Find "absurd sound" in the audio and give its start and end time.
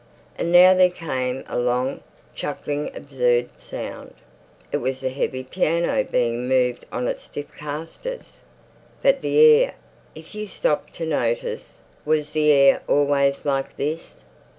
2.95-4.15